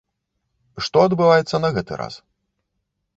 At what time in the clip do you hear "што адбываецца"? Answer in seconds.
0.87-1.59